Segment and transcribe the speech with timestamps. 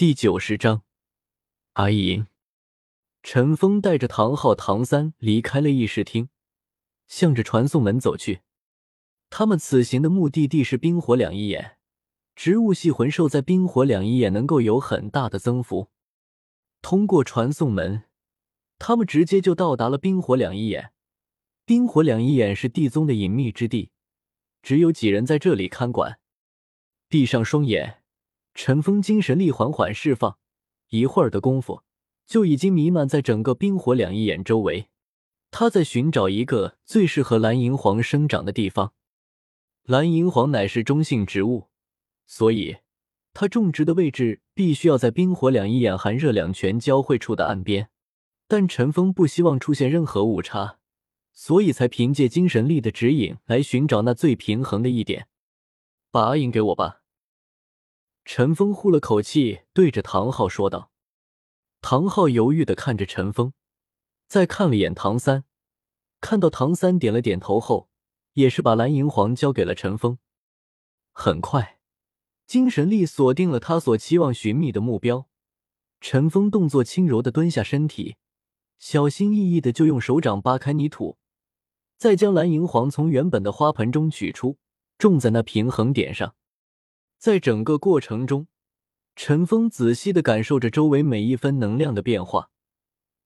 [0.00, 0.82] 第九十章，
[1.74, 2.26] 阿银。
[3.22, 6.30] 陈峰带着唐昊、唐三离开了议事厅，
[7.06, 8.40] 向着传送门走去。
[9.28, 11.76] 他们此行的目的地是冰火两仪眼，
[12.34, 15.90] 植物系魂兽在冰火两仪眼能够有很大的增幅。
[16.80, 18.04] 通过传送门，
[18.78, 20.94] 他们直接就到达了冰火两仪眼。
[21.66, 23.90] 冰火两仪眼是地宗的隐秘之地，
[24.62, 26.18] 只有几人在这里看管。
[27.06, 27.99] 闭上双眼。
[28.54, 30.38] 陈峰精神力缓缓释放，
[30.88, 31.82] 一会儿的功夫，
[32.26, 34.88] 就已经弥漫在整个冰火两仪眼周围。
[35.50, 38.92] 他在寻找一个最适合蓝银皇生长的地方。
[39.84, 41.68] 蓝银皇乃是中性植物，
[42.26, 42.76] 所以
[43.32, 47.88] 它种植的位置必须要在冰火两仪眼寒热两泉交汇处的岸边。
[48.46, 50.78] 但陈峰不希望出现任何误差，
[51.32, 55.28] 所以才凭借精神力的指引来寻找那最平衡的一点。
[56.10, 56.99] 把阿银给我吧。
[58.24, 60.90] 陈峰呼了口气，对着唐昊说道
[61.82, 63.52] ：“唐昊犹豫的看着陈峰，
[64.28, 65.44] 再看了眼唐三，
[66.20, 67.88] 看到唐三点了点头后，
[68.34, 70.18] 也是把蓝银皇交给了陈峰。
[71.12, 71.80] 很快，
[72.46, 75.28] 精神力锁定了他所期望寻觅的目标。
[76.00, 78.16] 陈峰动作轻柔的蹲下身体，
[78.78, 81.18] 小心翼翼的就用手掌扒开泥土，
[81.96, 84.56] 再将蓝银皇从原本的花盆中取出，
[84.96, 86.34] 种在那平衡点上。”
[87.20, 88.46] 在整个过程中，
[89.14, 92.48] 陈峰仔细的感受着周围每一分能量的变化，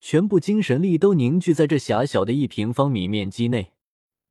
[0.00, 3.72] 全部精神力都凝聚在这狭小的一平方米面积内，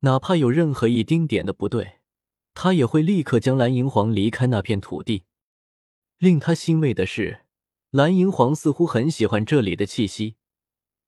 [0.00, 2.00] 哪怕有任何一丁点的不对，
[2.52, 5.22] 他也会立刻将蓝银皇离开那片土地。
[6.18, 7.40] 令他欣慰的是，
[7.90, 10.36] 蓝银皇似乎很喜欢这里的气息。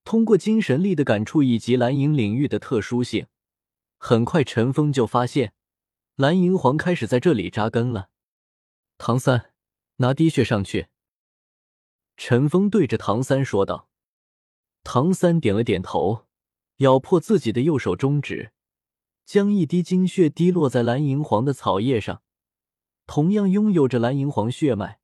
[0.03, 3.27] 通过精神力的感触以及蓝银领域的特殊性，
[3.99, 5.53] 很快陈峰就发现，
[6.17, 8.09] 蓝银皇开始在这里扎根了。
[8.99, 9.53] 唐三，
[9.97, 10.89] 拿滴血上去。
[12.17, 13.89] 陈峰对着唐三说道。
[14.83, 16.27] 唐三点了点头，
[16.79, 18.53] 咬破自己的右手中指，
[19.25, 22.23] 将一滴精血滴落在蓝银皇的草叶上。
[23.07, 24.99] 同样拥有着蓝银皇血脉，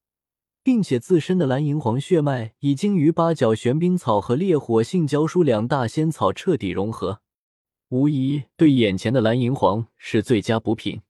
[0.62, 7.20] 并且自身的蓝银皇血脉已经与八角玄冰草和烈火杏胶树两大仙草彻底融合，
[7.90, 11.02] 无疑对眼前的蓝银皇是最佳补品。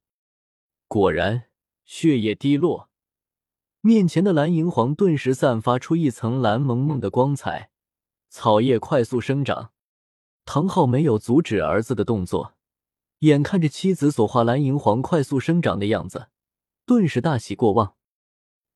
[0.89, 1.45] 果然。
[1.95, 2.89] 血液滴落，
[3.83, 7.69] 面前的蓝银皇顿时散发出一层蓝蒙蒙的光彩，
[8.31, 9.73] 草叶快速生长。
[10.47, 12.55] 唐昊没有阻止儿子的动作，
[13.19, 16.29] 眼看着妻子所化蓝银皇快速生长的样子，
[16.87, 17.95] 顿时大喜过望。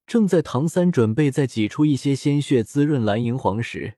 [0.07, 3.95] 正在唐三准备再挤出一些鲜血滋润蓝银皇时，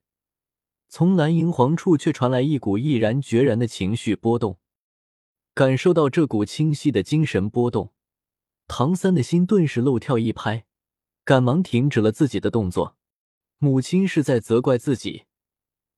[0.88, 4.60] 从蓝银皇处却传来一股毅然决然的情绪波动。
[5.54, 7.92] 感受到这股清晰的精神波动。
[8.68, 10.66] 唐三的心顿时漏跳一拍，
[11.24, 12.96] 赶忙停止了自己的动作。
[13.56, 15.24] 母亲是在责怪自己，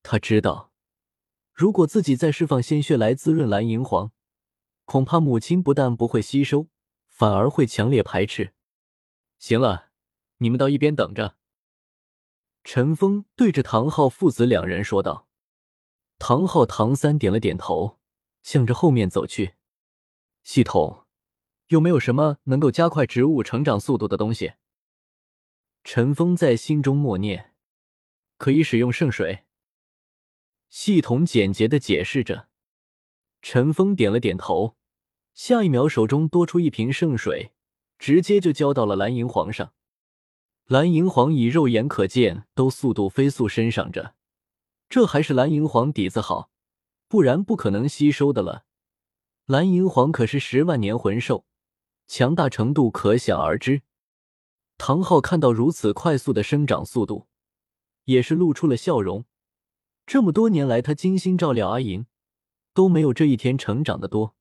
[0.01, 0.71] 他知道，
[1.53, 4.11] 如果自己再释放鲜血来滋润蓝银皇，
[4.85, 6.69] 恐怕母亲不但不会吸收，
[7.07, 8.53] 反而会强烈排斥。
[9.37, 9.89] 行了，
[10.37, 11.35] 你们到一边等着。
[12.63, 15.27] 陈峰对着唐昊父子两人说道。
[16.17, 17.99] 唐昊、唐三点了点头，
[18.41, 19.55] 向着后面走去。
[20.43, 21.00] 系统。
[21.71, 24.55] 有没有什么能够加快植物成长速度的东西？
[25.85, 27.53] 陈峰在心中默念
[28.37, 29.45] ：“可以使用圣水。”
[30.67, 32.49] 系统简洁的解释着。
[33.41, 34.75] 陈峰点了点头，
[35.33, 37.53] 下一秒手中多出一瓶圣水，
[37.97, 39.73] 直接就浇到了蓝银皇上。
[40.65, 44.15] 蓝银皇以肉眼可见都速度飞速生长着，
[44.89, 46.51] 这还是蓝银皇底子好，
[47.07, 48.65] 不然不可能吸收的了。
[49.45, 51.45] 蓝银皇可是十万年魂兽。
[52.11, 53.83] 强大程度可想而知。
[54.77, 57.29] 唐昊看到如此快速的生长速度，
[58.03, 59.23] 也是露出了笑容。
[60.05, 62.05] 这么多年来，他精心照料阿银，
[62.73, 64.35] 都没有这一天成长的多。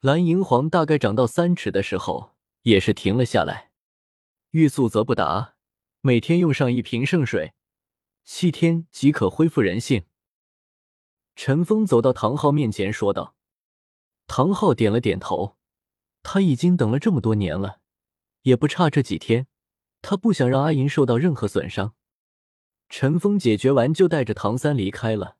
[0.00, 2.34] 蓝银皇大概长到三尺的时候，
[2.64, 3.70] 也是停了下来。
[4.50, 5.54] 欲速则不达，
[6.02, 7.54] 每天用上一瓶圣水，
[8.24, 10.04] 七天即可恢复人性。
[11.34, 13.34] 陈峰走到唐昊面前说道。
[14.26, 15.56] 唐昊点了点头。
[16.24, 17.80] 他已经等了这么多年了，
[18.42, 19.46] 也不差这几天。
[20.02, 21.94] 他不想让阿银受到任何损伤。
[22.88, 25.36] 陈峰解决完，就带着唐三离开了，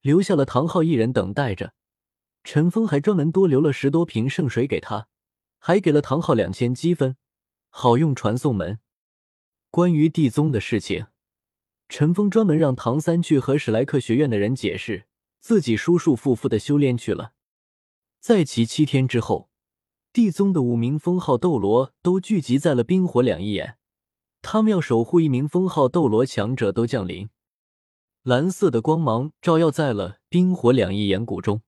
[0.00, 1.74] 留下了唐昊一人等待着。
[2.44, 5.08] 陈峰还专门多留了十多瓶圣水给他，
[5.58, 7.16] 还给了唐昊两千积分，
[7.68, 8.80] 好用传送门。
[9.70, 11.06] 关于地宗的事情，
[11.88, 15.06] 陈峰专门让唐三去和史莱克学院的人解释，
[15.38, 17.32] 自己舒舒服服的修炼去了。
[18.18, 19.49] 在其七天之后。
[20.12, 23.76] 地宗的五名封号斗罗都聚集在了冰火两仪眼，
[24.42, 27.30] 他们要守护一名封号斗罗强者都降临。
[28.24, 31.62] 蓝色的光芒照耀在了冰火两仪眼谷中，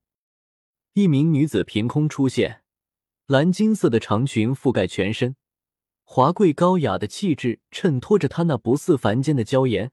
[0.94, 2.62] 一名女子凭空出现，
[3.27, 5.37] 蓝金色的长裙覆盖全身，
[6.03, 9.93] 华贵高雅的气质衬托着她那不似凡间的娇颜。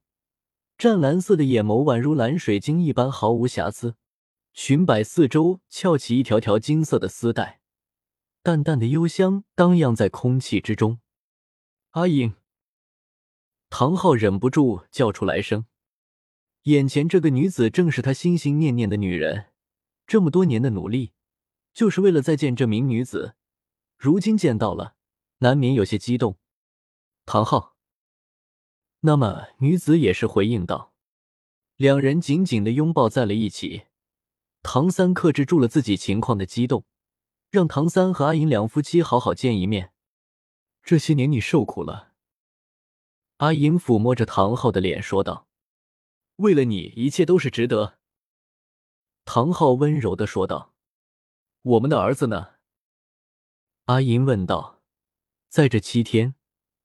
[0.75, 3.95] 湛蓝色的眼眸宛如蓝水晶一般毫无瑕疵，
[4.53, 7.58] 裙摆四周翘起一条条金色的丝带，
[8.49, 10.99] 淡淡的幽香荡漾在空气之中。
[11.91, 12.33] 阿影，
[13.69, 15.67] 唐昊忍不住叫出来声。
[16.63, 19.51] 眼前这个女子正是他心心念念的女人，
[20.07, 21.11] 这么多年的努力，
[21.75, 23.35] 就是为了再见这名女子。
[23.95, 24.95] 如今见到了，
[25.37, 26.39] 难免有些激动。
[27.27, 27.75] 唐昊，
[29.01, 30.95] 那么女子也是回应道，
[31.75, 33.83] 两人紧紧的拥抱在了一起。
[34.63, 36.83] 唐三克制住了自己情况的激动，
[37.49, 39.91] 让唐三和阿银两夫妻好好见一面。
[40.83, 42.13] 这些年你受苦了。
[43.37, 45.47] 阿银抚摸着唐昊的脸说道。
[46.37, 47.99] 为了你，一切都是值得。”
[49.25, 50.73] 唐昊温柔的说道。
[51.61, 52.53] “我们的儿子呢？”
[53.85, 54.81] 阿银问道。
[55.49, 56.35] 在这七天，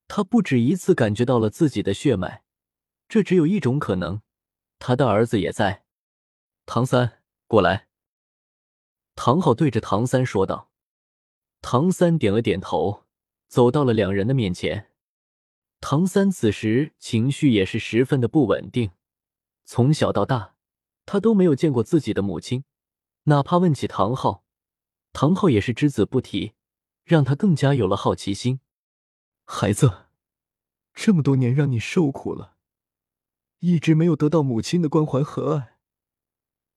[0.09, 2.43] 他不止一次感觉到了自己的血脉，
[3.09, 4.23] 这只有一种可能，
[4.79, 5.85] 他的儿子也在。
[6.67, 7.89] 唐三，过来。”
[9.15, 10.71] 唐昊对着唐三说道。
[11.61, 13.05] 唐三点了点头，
[13.49, 14.91] 走到了两人的面前。
[15.81, 18.91] 唐三此时情绪也是十分的不稳定。
[19.65, 20.57] 从小到大，
[21.07, 22.65] 他都没有见过自己的母亲，
[23.25, 24.45] 哪怕问起唐昊，
[25.13, 26.53] 唐昊也是只字不提，
[27.03, 28.61] 让他更加有了好奇心。
[29.45, 30.07] 孩子，
[30.93, 32.57] 这么多年让你受苦了，
[33.61, 35.79] 一直没有得到母亲的关怀和爱，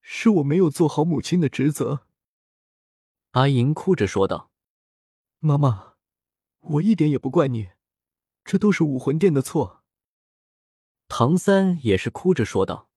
[0.01, 2.06] 是我没有做好母亲的职责。
[3.31, 4.51] 阿银哭着说道
[5.39, 5.94] ：“妈妈，
[6.59, 7.69] 我一点也不怪你，
[8.44, 9.83] 这都是武魂殿的错。”
[11.07, 12.89] 唐三也是哭着说道：“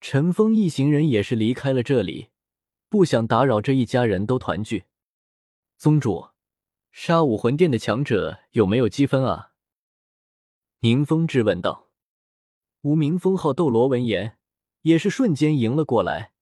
[0.00, 2.30] 陈峰一行人也是离开了这里，
[2.88, 4.84] 不想打扰这一家人都团聚。”
[5.76, 6.30] 宗主，
[6.90, 9.52] 杀武魂殿的强者有没有积分啊？
[10.80, 11.88] 宁风质问道。
[12.82, 14.38] 无名封号斗罗闻言，
[14.82, 16.32] 也是瞬间迎了过来，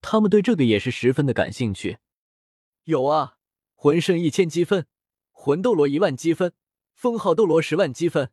[0.00, 1.98] 他们对这个也是十分的感兴趣。
[2.84, 3.36] 有啊，
[3.74, 4.86] 魂圣一千积分，
[5.30, 6.54] 魂斗罗一万积分，
[6.92, 8.30] 封号斗罗十万积分。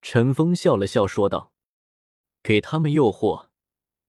[0.00, 1.52] 陈峰笑了笑，说道
[2.42, 3.48] ：“给他们诱惑，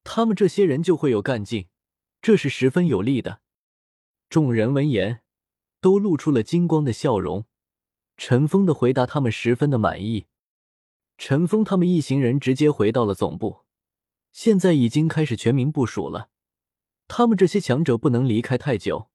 [0.04, 1.68] 他们这些人就会有干劲，
[2.22, 3.42] 这是十分有利的。”
[4.30, 5.24] 众人闻言，
[5.82, 7.46] 都露出了金光的笑容。
[8.18, 10.28] 陈峰的回答，他们十分的满意。
[11.18, 13.66] 陈峰他们一行人直接回到了总部，
[14.32, 16.30] 现在已经开始全民部署了。
[17.08, 19.10] 他们这些强者不能离开太久。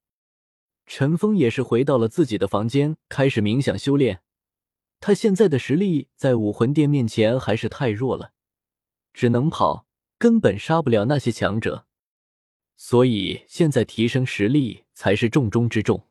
[0.86, 4.22] 陈峰也是回到了自己的房间，开始冥想修炼。
[5.00, 8.32] 他现在的实力在武魂殿面前还是太弱了，
[9.12, 9.86] 只能跑，
[10.18, 11.86] 根本杀不了那些强者，
[12.76, 16.08] 所以现在提升实力才是重中之重。